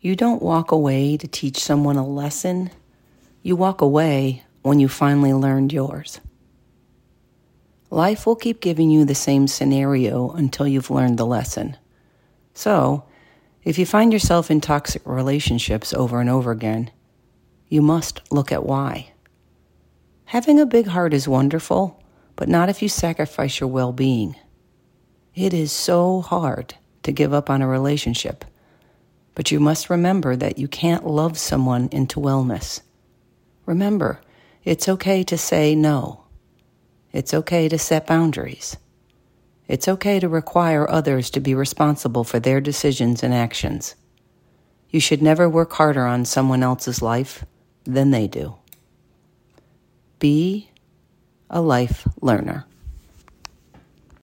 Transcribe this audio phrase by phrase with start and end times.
[0.00, 2.70] You don't walk away to teach someone a lesson.
[3.42, 6.20] You walk away when you finally learned yours.
[7.90, 11.76] Life will keep giving you the same scenario until you've learned the lesson.
[12.54, 13.04] So,
[13.62, 16.90] if you find yourself in toxic relationships over and over again,
[17.68, 19.12] you must look at why.
[20.26, 22.02] Having a big heart is wonderful,
[22.36, 24.34] but not if you sacrifice your well being.
[25.34, 28.44] It is so hard to give up on a relationship,
[29.40, 32.82] but you must remember that you can't love someone into wellness.
[33.64, 34.20] Remember,
[34.64, 36.24] it's okay to say no.
[37.10, 38.76] It's okay to set boundaries.
[39.66, 43.94] It's okay to require others to be responsible for their decisions and actions.
[44.90, 47.42] You should never work harder on someone else's life
[47.84, 48.56] than they do.
[50.18, 50.68] Be
[51.48, 52.66] a life learner.